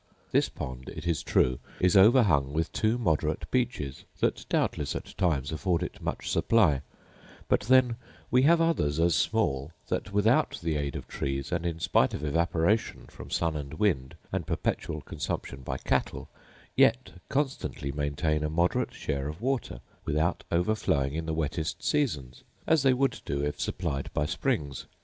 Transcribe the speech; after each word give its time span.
This 0.31 0.49
pond, 0.49 0.89
it 0.95 1.05
is 1.05 1.21
true, 1.21 1.59
is 1.79 1.95
over 1.95 2.23
hung 2.23 2.53
with 2.53 2.71
two 2.71 2.97
moderate 2.97 3.45
beeches, 3.51 4.03
that, 4.19 4.47
doubtless, 4.49 4.95
at 4.95 5.15
times 5.15 5.51
afford 5.51 5.83
it 5.83 6.01
much 6.01 6.27
supply: 6.27 6.81
but 7.47 7.59
then 7.59 7.97
we 8.31 8.41
have 8.41 8.59
others 8.59 8.99
as 8.99 9.13
small, 9.13 9.71
that, 9.89 10.11
without 10.11 10.59
the 10.63 10.75
aid 10.75 10.95
of 10.95 11.07
trees, 11.07 11.51
and 11.51 11.67
in 11.67 11.79
spite 11.79 12.15
of 12.15 12.23
evaporation 12.23 13.05
from 13.11 13.29
sun 13.29 13.55
and 13.55 13.75
wind, 13.75 14.15
and 14.31 14.47
perpetual 14.47 15.01
consumption 15.01 15.61
by 15.61 15.77
cattle, 15.77 16.29
yet 16.75 17.11
constantly 17.29 17.91
maintain 17.91 18.43
a 18.43 18.49
moderate 18.49 18.95
share 18.95 19.27
of 19.27 19.39
water, 19.39 19.81
without 20.03 20.43
overflowing 20.51 21.13
in 21.13 21.27
the 21.27 21.35
wettest 21.35 21.83
seasons, 21.83 22.43
as 22.65 22.81
they 22.81 22.91
would 22.95 23.21
do 23.23 23.45
if 23.45 23.61
supplied 23.61 24.09
by 24.15 24.25
springs. 24.25 24.87